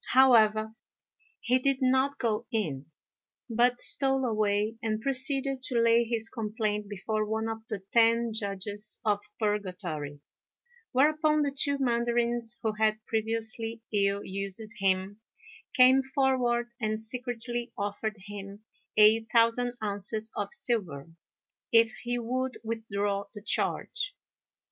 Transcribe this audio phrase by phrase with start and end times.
[0.13, 0.73] However,
[1.41, 2.87] he did not go in,
[3.47, 8.99] but stole away and proceeded to lay his complaint before one of the ten Judges
[9.05, 10.19] of Purgatory;
[10.91, 15.21] whereupon the two mandarins who had previously ill used him,
[15.75, 18.65] came forward and secretly offered him
[18.97, 21.11] a thousand ounces of silver
[21.71, 24.15] if he would withdraw the charge.